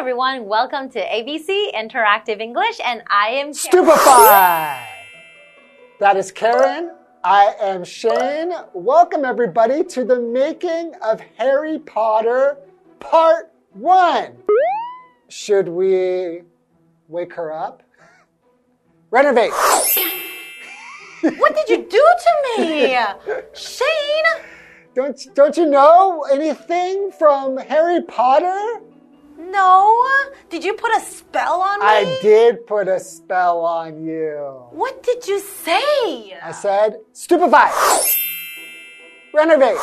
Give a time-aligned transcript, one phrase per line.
[0.00, 0.46] everyone.
[0.46, 3.52] Welcome to ABC Interactive English, and I am.
[3.52, 3.94] Stupefy!
[6.00, 6.96] That is Karen.
[7.22, 8.52] I am Shane.
[8.72, 12.56] Welcome, everybody, to the making of Harry Potter
[12.98, 14.32] Part 1.
[15.28, 16.42] Should we
[17.06, 17.82] wake her up?
[19.12, 19.52] Rennervate.
[21.38, 22.96] What did you do to me?
[23.54, 24.44] Shane?
[24.94, 28.80] Don't, don't you know anything from Harry Potter?
[29.40, 30.04] No.
[30.50, 31.86] Did you put a spell on me?
[31.86, 34.64] I did put a spell on you.
[34.70, 36.34] What did you say?
[36.42, 37.70] I said, stupefy.
[39.34, 39.78] Rennervate.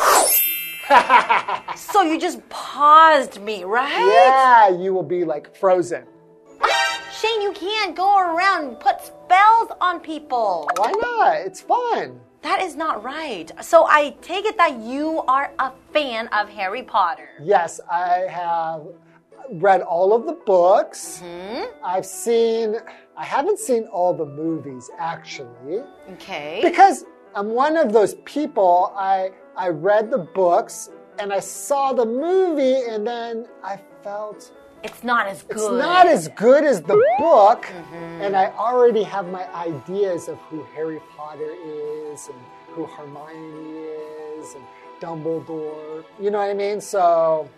[1.76, 3.90] So you just paused me, right?
[3.90, 6.04] Yeah, you will be like frozen.
[7.12, 10.68] Shane, you can't go around and put spells on people.
[10.76, 11.36] Why not?
[11.46, 12.20] It's fun.
[12.42, 13.50] That is not right.
[13.60, 17.28] So I take it that you are a fan of Harry Potter.
[17.42, 18.82] Yes, I have
[19.50, 21.20] read all of the books.
[21.24, 21.84] Mm-hmm.
[21.84, 22.76] I've seen,
[23.16, 26.60] I haven't seen all the movies actually, Okay.
[26.62, 28.92] because I'm one of those people.
[28.96, 34.52] I I read the books and I saw the movie, and then I felt
[34.84, 35.56] It's not as good.
[35.56, 38.22] it's not as good as the book, mm-hmm.
[38.22, 41.52] and I already have my ideas of who Harry Potter
[42.12, 43.78] is and who Hermione
[44.38, 44.64] is and
[45.00, 46.04] Dumbledore.
[46.20, 46.80] You know what I mean?
[46.80, 47.48] So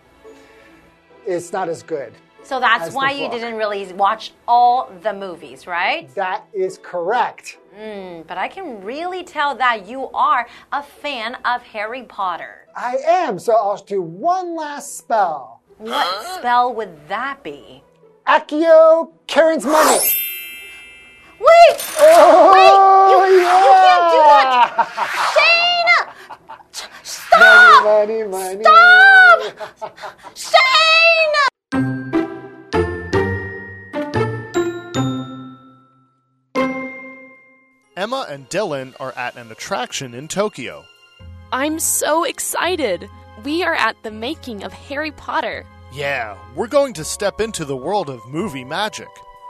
[1.25, 2.13] it's not as good.
[2.43, 6.13] So that's why you didn't really watch all the movies, right?
[6.15, 7.59] That is correct.
[7.79, 12.67] Mm, but I can really tell that you are a fan of Harry Potter.
[12.75, 13.37] I am.
[13.37, 15.61] So I'll do one last spell.
[15.77, 17.83] What spell would that be?
[18.27, 19.99] Accio Karen's money.
[21.39, 21.77] Wait!
[21.99, 24.85] Oh, you- you can't do yeah.
[25.35, 26.57] Shane!
[27.03, 27.83] Stop!
[27.83, 28.63] Money, money, money.
[28.63, 28.90] Stop!
[38.01, 40.83] Emma and Dylan are at an attraction in Tokyo.
[41.51, 43.07] I'm so excited.
[43.43, 45.67] We are at the making of Harry Potter.
[45.93, 49.07] Yeah, we're going to step into the world of movie magic.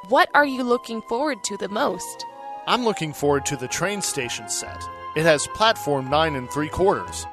[0.10, 2.26] What are you looking forward to the most?
[2.68, 4.84] I'm looking forward to the train station set.
[5.16, 7.26] It has platform 9 and 3 quarters.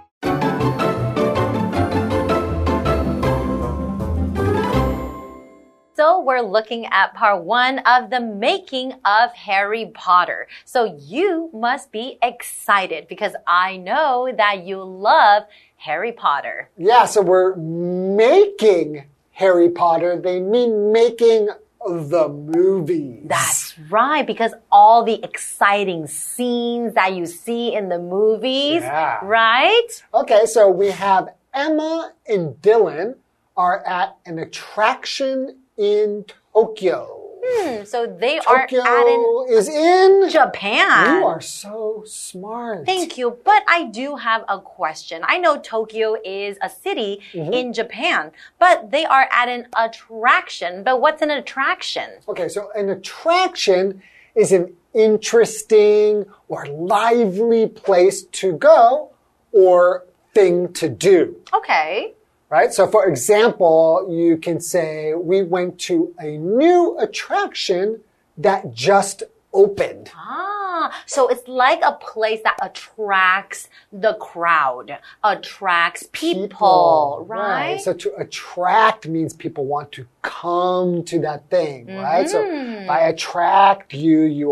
[6.28, 10.46] We're looking at part one of the making of Harry Potter.
[10.66, 15.44] So you must be excited because I know that you love
[15.76, 16.68] Harry Potter.
[16.76, 20.20] Yeah, so we're making Harry Potter.
[20.20, 21.48] They mean making
[21.86, 23.22] the movies.
[23.24, 29.18] That's right, because all the exciting scenes that you see in the movies, Yeah.
[29.22, 29.88] right?
[30.12, 33.14] Okay, so we have Emma and Dylan
[33.56, 37.14] are at an attraction in Tokyo.
[37.50, 40.28] Hmm, so they are Tokyo at an is in.
[40.28, 41.20] Japan.
[41.22, 42.84] You are so smart.
[42.84, 43.38] Thank you.
[43.42, 45.22] But I do have a question.
[45.24, 47.52] I know Tokyo is a city Mm-hmm.
[47.52, 50.82] in Japan, but they are at an attraction.
[50.84, 52.10] But what's an attraction?
[52.28, 54.02] Okay, so an attraction
[54.34, 59.10] is an interesting or lively place to go
[59.52, 61.36] or thing to do.
[61.54, 62.14] Okay.
[62.50, 62.72] Right?
[62.72, 68.00] So, for example, you can say, We went to a new attraction
[68.38, 69.22] that just
[69.52, 70.10] opened.
[70.14, 77.72] Ah, so it's like a place that attracts the crowd, attracts people, right?
[77.72, 77.80] right?
[77.80, 82.28] So, to attract means people want to come to that thing, right?
[82.28, 84.48] So, if I attract you, you,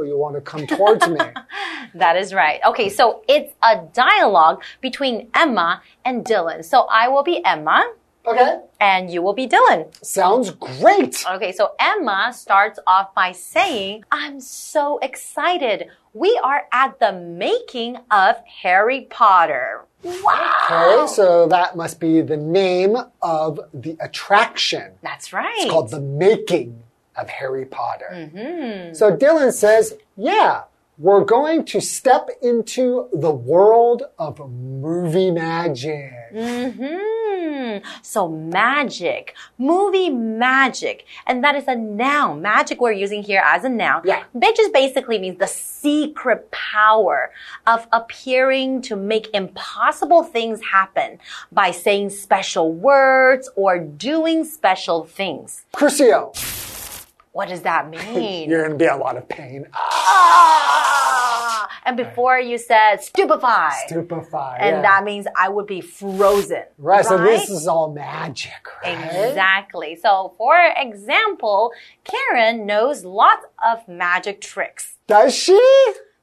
[0.00, 1.18] oh, you want to come towards me.
[1.94, 2.60] That is right.
[2.64, 6.64] Okay, so it's a dialogue between Emma and Dylan.
[6.64, 7.82] So I will be Emma
[8.26, 8.60] Okay?
[8.80, 9.92] and you will be Dylan.
[10.04, 11.24] Sounds great.
[11.28, 15.88] Okay, so Emma starts off by saying, I'm so excited.
[16.12, 19.84] We are at the making of Harry Potter.
[20.02, 21.02] Wow.
[21.04, 24.92] Okay, so that must be the name of the attraction.
[25.02, 25.54] That's right.
[25.58, 26.82] It's called the making
[27.20, 28.90] of Harry Potter.
[28.94, 30.62] So Dylan says, Yeah,
[30.98, 36.12] we're going to step into the world of movie magic.
[36.32, 37.20] Mm -hmm.
[38.02, 42.42] So magic, movie magic, and that is a noun.
[42.42, 44.02] Magic we're using here as a noun.
[44.04, 44.24] Yeah.
[44.34, 47.30] That just basically means the secret power
[47.66, 51.18] of appearing to make impossible things happen
[51.52, 55.64] by saying special words or doing special things.
[55.74, 56.32] Crucio,
[57.32, 58.48] What does that mean?
[58.50, 59.66] you're going to be a lot of pain.
[59.72, 61.68] Ah!
[61.84, 63.70] And before you said stupefy.
[63.86, 64.56] Stupefy.
[64.58, 64.82] and yeah.
[64.82, 66.64] that means I would be frozen.
[66.78, 69.28] right, so this is all magic, right?
[69.28, 69.96] Exactly.
[69.96, 71.72] So, for example,
[72.04, 74.96] Karen knows lots of magic tricks.
[75.06, 75.58] Does she?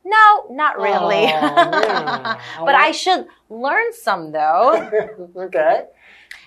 [0.05, 1.25] No, not really.
[1.27, 4.89] Oh, but I should learn some though.
[5.35, 5.85] okay.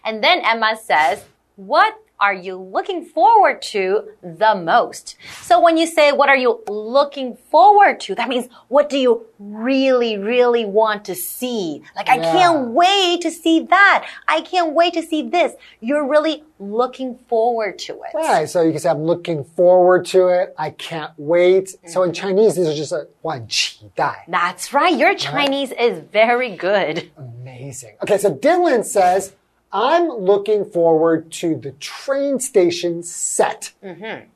[0.05, 1.25] and then Emma says,
[1.57, 5.18] What are you looking forward to the most?
[5.42, 8.16] So when you say, What are you looking forward to?
[8.16, 11.82] That means, What do you really, really want to see?
[11.94, 12.32] Like, I Yeah.
[12.32, 14.06] can't wait to see that.
[14.30, 15.54] I can't wait to see this.
[15.82, 18.14] You're really looking forward to it.
[18.16, 20.54] Right, so you can say, I'm looking forward to it.
[20.58, 21.76] I can't wait.
[21.86, 24.26] So in Chinese, these are just a 我很期待.
[24.30, 24.96] That's right.
[24.98, 27.10] Your Chinese is very good.
[27.18, 27.96] Amazing.
[28.04, 29.34] Okay, so Dylan says,
[29.73, 33.73] I'm looking forward to the train station set.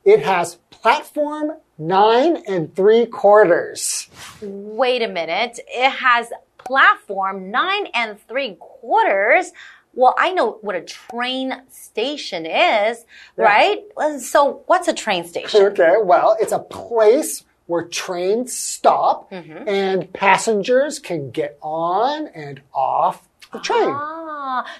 [0.05, 4.07] It has platform nine and three quarters.
[4.41, 5.59] Wait a minute.
[5.67, 9.51] It has platform nine and three quarters.
[9.93, 13.05] Well, I know what a train station is,
[13.37, 13.81] right?
[13.97, 15.61] Uh, So what's a train station?
[15.67, 23.27] Okay, well, it's a place where trains stop and passengers can get on and off
[23.53, 23.87] the train.
[23.89, 24.14] Ah,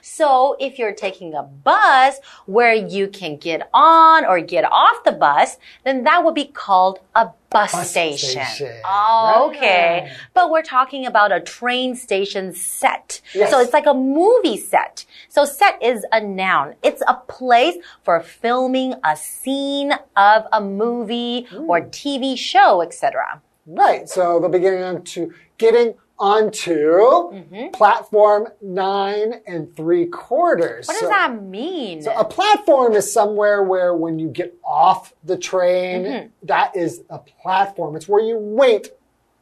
[0.02, 5.12] so if you're taking a bus where you can get on or get off the
[5.12, 8.44] bus, then that would be called a bus, Bus station.
[8.44, 8.82] station.
[8.86, 10.02] Oh, okay.
[10.04, 10.18] Right.
[10.34, 13.22] But we're talking about a train station set.
[13.34, 13.50] Yes.
[13.50, 15.06] So it's like a movie set.
[15.30, 16.76] So set is a noun.
[16.84, 21.90] It's a place for filming a scene of a movie or mm.
[21.92, 23.42] TV show, etc.
[23.66, 24.10] Right.
[24.10, 27.68] So they'll be getting onto getting onto mm-hmm.
[27.72, 30.88] platform nine and three quarters.
[30.88, 32.02] What does that mean?
[32.02, 36.28] So a platform is somewhere where when you get off the train, mm-hmm.
[36.44, 37.96] that is a platform.
[37.96, 38.90] It's where you wait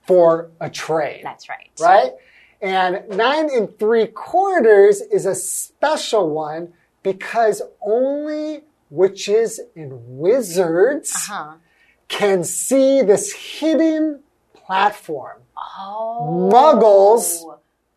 [0.08, 1.22] for a train.
[1.24, 1.70] That's right.
[1.80, 2.12] Right?
[2.62, 6.74] And nine and three quarters is a special one
[7.04, 11.56] because only witches and wizards Huh.
[12.08, 14.24] can see this hidden
[14.54, 15.43] platform.
[15.58, 16.50] Oh.
[16.52, 17.44] Muggles,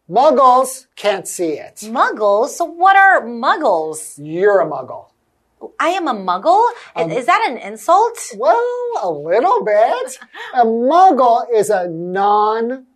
[0.08, 1.76] muggles can't see it.
[1.84, 2.50] Muggles?
[2.50, 4.18] So what are muggles?
[4.18, 5.10] You're a muggle.
[5.80, 6.64] I am a muggle?
[6.94, 8.18] Um, is, is that an insult?
[8.36, 8.62] Well,
[9.02, 10.18] a little bit.
[10.54, 12.86] a muggle is a non-magical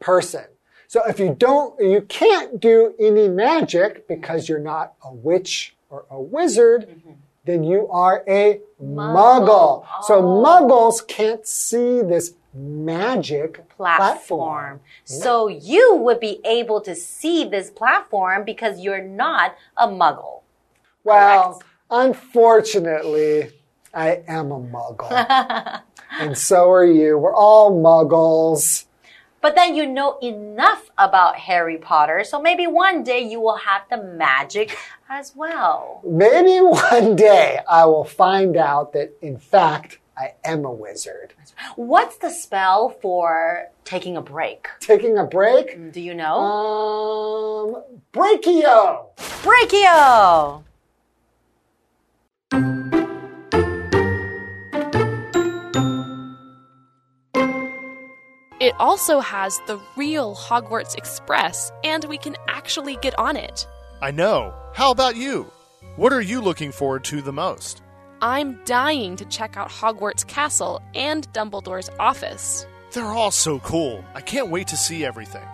[0.00, 0.44] person.
[0.88, 6.06] So if you don't, you can't do any magic because you're not a witch or
[6.10, 7.02] a wizard,
[7.44, 9.84] then you are a muggle.
[10.02, 14.80] So muggles can't see this magic Platform.
[15.04, 20.42] So you would be able to see this platform because you're not a muggle.
[21.04, 23.50] Well, unfortunately,
[23.92, 25.82] I am a muggle.
[26.20, 27.18] and so are you.
[27.18, 28.86] We're all muggles.
[29.40, 33.82] But then you know enough about Harry Potter, so maybe one day you will have
[33.88, 34.76] the magic
[35.08, 36.00] as well.
[36.04, 41.34] Maybe one day I will find out that, in fact, I am a wizard.
[41.76, 44.68] What's the spell for taking a break?
[44.80, 45.92] Taking a break?
[45.92, 47.82] Do you know?
[47.84, 49.08] Um, brachio.
[49.42, 50.62] Brachio!
[58.58, 63.66] It also has the real Hogwarts Express, and we can actually get on it.
[64.00, 64.54] I know.
[64.74, 65.52] How about you?
[65.96, 67.82] What are you looking forward to the most?
[68.22, 72.66] I'm dying to check out Hogwarts Castle and Dumbledore's office.
[72.92, 74.02] They're all so cool.
[74.14, 75.44] I can't wait to see everything.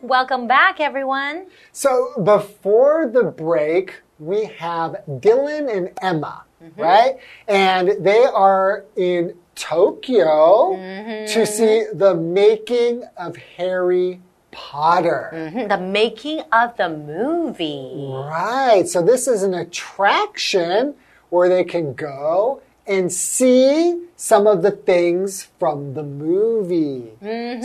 [0.00, 1.48] Welcome back, everyone.
[1.72, 6.80] So before the break, we have Dylan and Emma, mm-hmm.
[6.80, 7.18] right?
[7.46, 11.32] And they are in Tokyo mm-hmm.
[11.32, 14.20] to see the making of Harry
[14.52, 15.30] Potter.
[15.32, 18.08] Mhm, The making of the movie.
[18.12, 18.86] Right.
[18.88, 20.94] So this is an attraction
[21.30, 27.12] where they can go and see some of the things from the movie.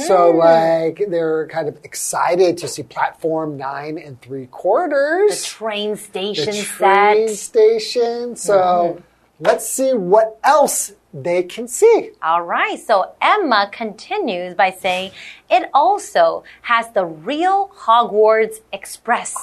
[0.07, 5.41] So, like, they're kind of excited to see platform nine and three quarters.
[5.41, 7.35] The train station the train set.
[7.37, 8.35] station.
[8.35, 9.01] So,
[9.39, 10.93] let's see what else
[11.23, 12.11] they can see.
[12.21, 12.79] All right.
[12.79, 15.11] So Emma continues by saying
[15.49, 19.35] it also has the real Hogwarts Express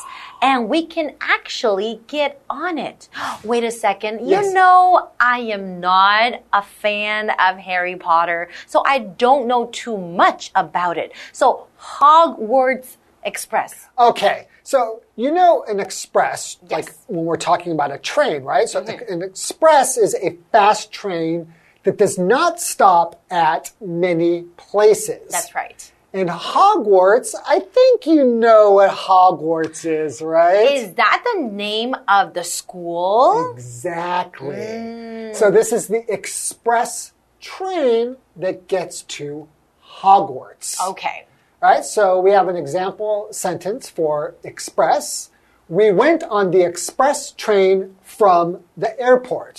[0.42, 3.08] and we can actually get on it.
[3.44, 4.20] Wait a second.
[4.28, 4.46] Yes.
[4.46, 9.96] You know, I am not a fan of Harry Potter, so I don't know too
[9.96, 11.12] much about it.
[11.32, 13.88] So Hogwarts Express.
[13.98, 18.68] Okay, so you know an express, like when we're talking about a train, right?
[18.68, 19.10] So Mm-hmm.
[19.12, 21.50] an express is a fast train
[21.84, 25.30] that does not stop at many places.
[25.30, 25.92] That's right.
[26.12, 30.70] And Hogwarts, I think you know what Hogwarts is, right?
[30.70, 33.52] Is that the name of the school?
[33.52, 34.54] Exactly.
[34.54, 35.34] Mm.
[35.34, 39.48] So this is the express train that gets to
[39.84, 40.78] Hogwarts.
[40.90, 41.26] Okay.
[41.60, 41.84] Right?
[41.84, 45.30] So we have an example sentence for express.
[45.68, 49.58] We went on the express train from the airport.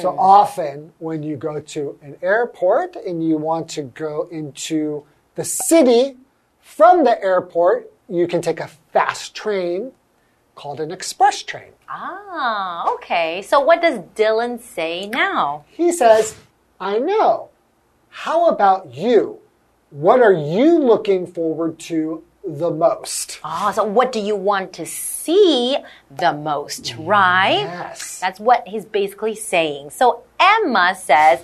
[0.00, 5.44] So often when you go to an airport and you want to go into the
[5.44, 6.16] city
[6.60, 9.92] from the airport, you can take a fast train
[10.54, 11.72] called an express train.
[11.88, 13.42] Ah, okay.
[13.42, 15.64] So what does Dylan say now?
[15.68, 16.36] He says,
[16.78, 17.48] I know.
[18.10, 19.38] How about you?
[19.90, 23.40] What are you looking forward to the most?
[23.44, 25.76] Ah, so what do you want to see
[26.10, 27.60] the most, right?
[27.60, 28.18] Yes.
[28.20, 29.90] That's what he's basically saying.
[29.90, 31.40] So Emma says,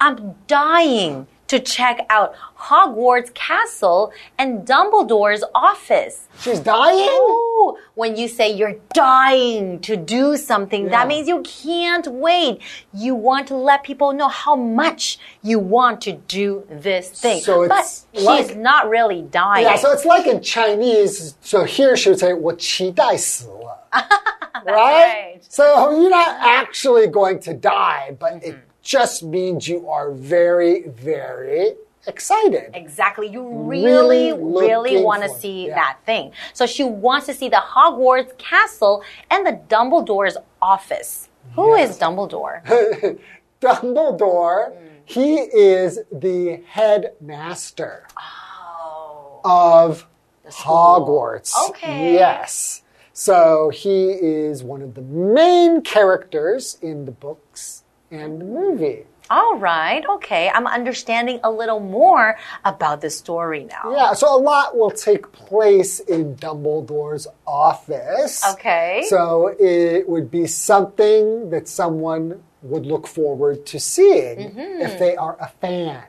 [0.00, 6.28] I'm dying to check out Hogwarts Castle and Dumbledore's office.
[6.40, 7.42] She's dying?
[7.65, 10.91] Ooh, when you say you're dying to do something, Yeah.
[10.91, 12.59] that means you can't wait.
[12.93, 17.41] You want to let people know how much you want to do this thing.
[17.41, 19.65] So but it's she's like- not really dying.
[19.65, 21.35] Yeah, so it's like in Chinese.
[21.41, 23.77] So here she would say, 我期待死了.
[24.65, 24.65] right?
[24.65, 25.39] right.
[25.49, 28.59] So you're not actually going to die, but it Mm-hmm.
[28.83, 31.75] just means you are very, very
[32.08, 32.70] excited.
[32.74, 33.28] Exactly.
[33.28, 35.74] You Really really, really, want to see Yeah.
[35.76, 36.32] that thing.
[36.52, 41.28] So she wants to see the Hogwarts castle and the Dumbledore's office.
[41.54, 42.62] Who is Dumbledore?
[43.60, 44.78] Dumbledore, Mm.
[45.04, 49.40] he is the headmaster oh.
[49.44, 50.06] of.
[50.48, 51.52] Hogwarts.
[51.70, 52.14] Okay.
[52.14, 52.82] Yes.
[53.12, 57.82] So he is one of the main characters in the books
[58.12, 59.06] and the movie.
[59.30, 60.04] All right.
[60.16, 60.50] Okay.
[60.54, 63.92] I'm understanding a little more about the story now.
[63.92, 68.44] Yeah, so a lot will take place in Dumbledore's office.
[68.52, 69.04] Okay.
[69.08, 74.80] So it would be something that someone would look forward to seeing Mm-hmm.
[74.82, 76.02] if they are a fan.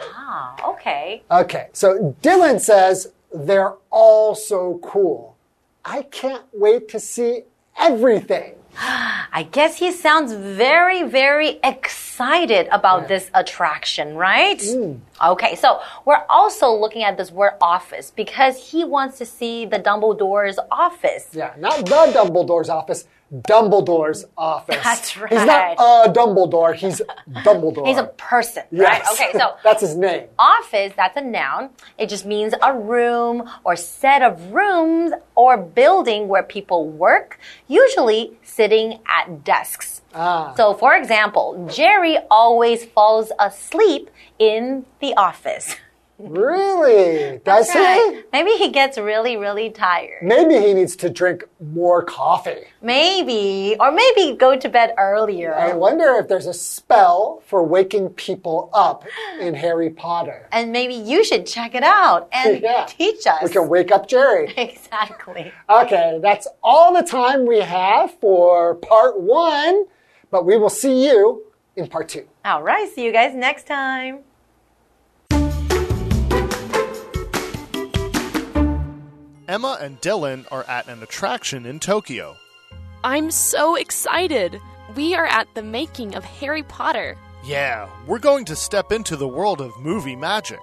[0.00, 1.22] Ah, okay.
[1.30, 5.36] Okay, so Dylan says they're all so cool.
[5.84, 7.42] I can't wait to see
[7.78, 8.54] everything.
[8.76, 14.58] I guess he sounds very, very excited about this attraction, right?
[14.58, 15.00] Mm.
[15.24, 19.78] Okay, so we're also looking at this word office because he wants to see the
[19.78, 21.28] Dumbledore's office.
[21.32, 23.06] Yeah, not the Dumbledore's office,
[23.42, 24.80] Dumbledore's office.
[24.84, 25.32] That's right.
[25.32, 27.86] He's not a Dumbledore, he's Dumbledore.
[27.86, 29.02] He's a person, yes.
[29.02, 29.12] right?
[29.12, 30.28] Okay, so that's his name.
[30.38, 31.70] office, that's a noun.
[31.98, 38.32] It just means a room or set of rooms or building where people work, usually
[38.42, 40.02] sitting at desks.
[40.14, 40.54] Ah.
[40.56, 45.76] So, for example, Jerry always falls asleep in the office.
[46.18, 47.38] Really?
[47.44, 47.78] Does he?
[47.78, 48.22] Right.
[48.32, 50.22] Maybe he gets really, really tired.
[50.22, 52.64] Maybe he needs to drink more coffee.
[52.82, 53.76] Maybe.
[53.80, 55.54] Or maybe go to bed earlier.
[55.54, 59.04] I wonder if there's a spell for waking people up
[59.40, 60.48] in Harry Potter.
[60.52, 62.86] and maybe you should check it out and Yeah.
[62.86, 63.42] teach us.
[63.42, 64.52] We can wake up Jerry.
[64.84, 65.52] Exactly.
[65.68, 69.84] Okay, that's all the time we have for part one,
[70.30, 71.44] but we will see you
[71.76, 72.26] in part two.
[72.44, 72.88] All right.
[72.88, 74.20] See you guys next time.
[79.46, 82.36] Emma and Dylan are at an attraction in Tokyo.
[83.02, 84.58] I'm so excited.
[84.96, 87.18] We are at the making of Harry Potter.
[87.44, 90.60] Yeah, we're going to step into the world of movie magic.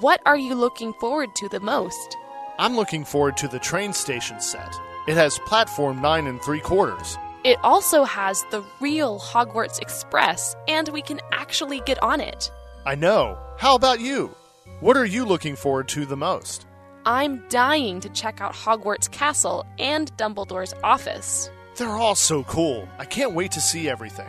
[0.00, 2.16] What are you looking forward to the most?
[2.58, 4.74] I'm looking forward to the train station set.
[5.06, 7.16] It has platform 9 and 3 quarters.
[7.44, 12.50] It also has the real Hogwarts Express, and we can actually get on it.
[12.84, 13.38] I know.
[13.58, 14.34] How about you?
[14.80, 16.66] What are you looking forward to the most?
[17.05, 21.49] I'm dying to check out Hogwarts Castle and Dumbledore's office.
[21.75, 22.87] They're all so cool.
[22.97, 24.27] I can't wait to see everything.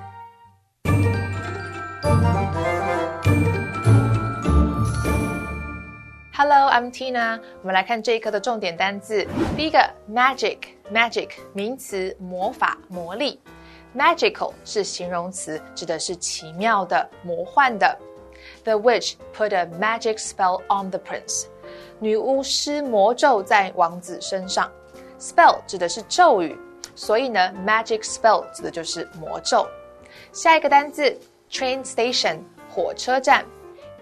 [6.32, 7.40] Hello, I'm Tina。
[7.60, 9.26] 我们来看这一课的重点单字。
[9.56, 9.78] 第一个，
[10.10, 13.38] magic，magic 名词，魔法、魔力。
[13.94, 17.98] magical 是形容词，指的是奇妙的、魔幻的。
[18.64, 21.46] The witch put a magic spell on the prince。
[21.99, 24.71] 女巫施魔咒在王子身上。
[25.19, 26.57] Spell 指的是咒语，
[26.95, 29.65] 所以呢，magic spell 指的就是魔咒。
[30.31, 31.17] 下一个单字
[31.49, 33.45] ，train station 火车站。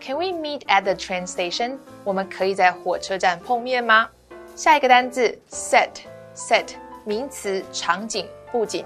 [0.01, 1.77] Can we meet at the train station？
[2.03, 4.09] 我们可以在火车站碰面吗
[4.55, 5.89] 下一个单字 set
[6.35, 6.73] set
[7.05, 8.85] 名词场景布景。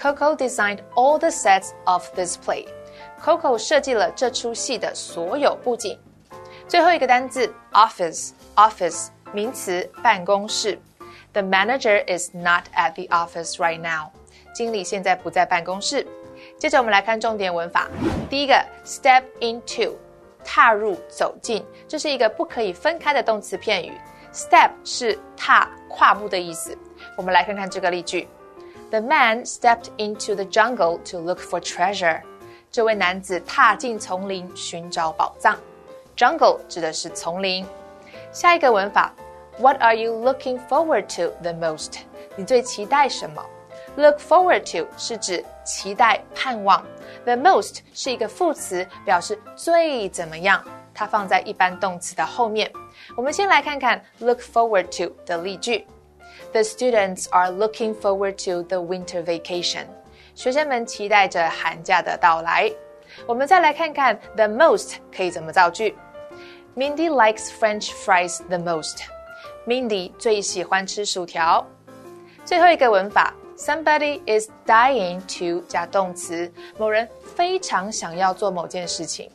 [0.00, 2.66] Coco designed all the sets of this play.
[3.20, 5.98] Coco 设计了这出戏的所有布景。
[6.68, 10.78] 最后一个单字 office office 名词办公室。
[11.32, 14.10] The manager is not at the office right now.
[14.54, 16.06] 经理现在不在办公室。
[16.58, 17.88] 接着我们来看重点文法。
[18.28, 19.94] 第一个 step into
[20.44, 23.92] 踏入走进，这是一个不可以分开的动词片语。
[24.34, 26.76] Step 是踏跨步的意思。
[27.16, 28.28] 我们来看看这个例句
[28.90, 32.20] ：The man stepped into the jungle to look for treasure。
[32.70, 35.58] 这位男子踏进丛林寻找宝藏。
[36.18, 37.64] Jungle 指的是丛林。
[38.32, 39.14] 下一个文法
[39.56, 42.00] ：What are you looking forward to the most？
[42.34, 43.40] 你最期待什么
[43.94, 46.84] ？Look forward to 是指期待、盼望。
[47.24, 50.60] The most 是一个副词，表示最怎么样，
[50.92, 52.68] 它放在一般动词的后面。
[53.16, 55.86] 我们先来看看 look forward to 的例句。
[56.50, 59.84] The students are looking forward to the winter vacation.
[60.34, 62.68] 学生们期待着寒假的到来。
[63.24, 65.96] 我们再来看看 the most 可以怎么造句。
[66.78, 68.98] Mindy likes French fries the most.
[69.66, 71.66] Mindy 最喜欢吃薯条。
[72.44, 79.28] 最后一个文法，somebody is dying to 加动词，某人非常想要做某件事情。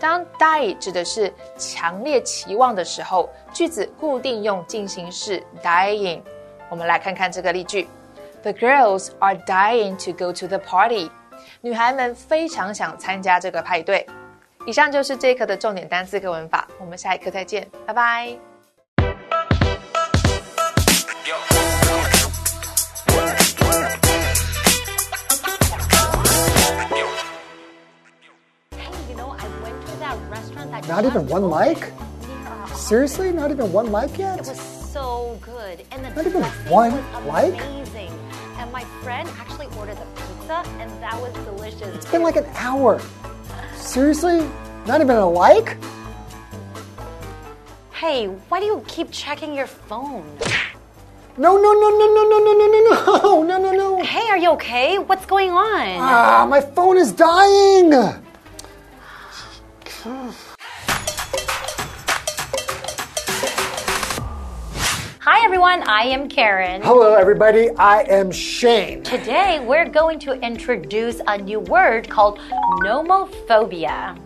[0.00, 6.20] 当 die 指的是强烈期望的时候，句子固定用进行式 dying。
[6.68, 7.86] 我们来看看这个例句
[8.42, 11.08] ：The girls are dying to go to the party。
[11.60, 14.04] 女孩们非常想参加这个派对。
[14.65, 18.37] 以上就是这一课的重点单词跟文法，我们下一课再见，拜拜。
[29.07, 31.79] You know, I went to that restaurant that Not just even one opened mic?
[31.79, 32.87] near our house.
[32.87, 33.31] Seriously?
[33.31, 34.37] Not even one mic It yet?
[34.39, 34.59] was
[34.91, 37.53] so good, and the Not even dressing one was like?
[37.53, 38.11] amazing.
[38.57, 41.93] And my friend actually ordered the pizza, and that was delicious.
[41.95, 42.99] It's been like an hour.
[43.80, 44.48] Seriously?
[44.86, 45.76] Not even a like?
[47.92, 50.38] Hey, why do you keep checking your phone?
[51.36, 54.02] No, no, no, no, no, no, no, no, no, no, no, no, no.
[54.04, 54.98] Hey, are you okay?
[54.98, 55.98] What's going on?
[56.00, 57.92] Ah, my phone is dying.
[65.50, 66.80] everyone, I am Karen.
[66.80, 67.70] Hello, everybody.
[67.70, 69.02] I am Shane.
[69.02, 72.38] Today we're going to introduce a new word called
[72.84, 74.16] nomophobia.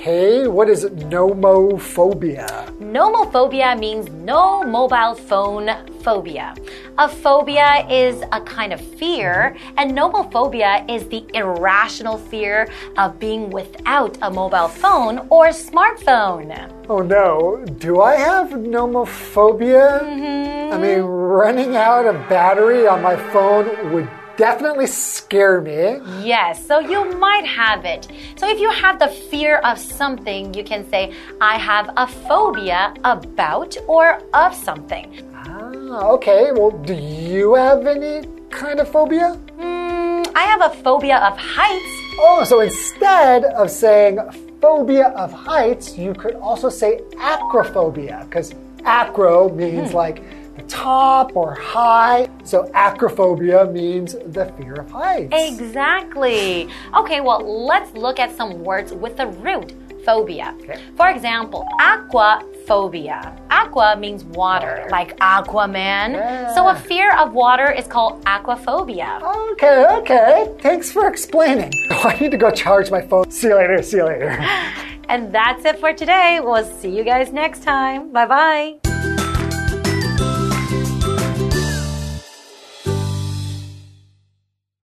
[0.00, 2.48] Okay, what is nomophobia?
[2.78, 5.68] Nomophobia means no mobile phone
[6.00, 6.54] phobia.
[6.96, 13.50] A phobia is a kind of fear, and nomophobia is the irrational fear of being
[13.50, 16.48] without a mobile phone or smartphone.
[16.88, 20.00] Oh no, do I have nomophobia?
[20.00, 20.72] Mm-hmm.
[20.72, 24.08] I mean, running out of battery on my phone would
[24.40, 26.00] definitely scare me.
[26.24, 28.08] Yes, so you might have it.
[28.36, 32.94] So if you have the fear of something, you can say, I have a phobia
[33.04, 35.06] about or of something.
[35.34, 39.36] Ah, okay, well, do you have any kind of phobia?
[39.58, 41.92] Mm, I have a phobia of heights.
[42.18, 44.20] Oh, so instead of saying
[44.62, 49.96] phobia of heights, you could also say acrophobia, because acro means hmm.
[49.96, 50.22] like
[50.56, 52.28] the top or high.
[52.44, 55.32] So acrophobia means the fear of heights.
[55.32, 56.68] Exactly.
[56.94, 59.72] Okay, well, let's look at some words with the root
[60.04, 60.54] phobia.
[60.96, 63.38] For example, aquaphobia.
[63.50, 66.54] Aqua means water, like Aquaman.
[66.54, 69.22] So a fear of water is called aquaphobia.
[69.52, 70.54] Okay, okay.
[70.60, 71.72] Thanks for explaining.
[71.90, 73.30] I need to go charge my phone.
[73.30, 73.82] See you later.
[73.82, 74.38] See you later.
[75.08, 76.40] And that's it for today.
[76.42, 78.12] We'll see you guys next time.
[78.12, 78.89] Bye bye.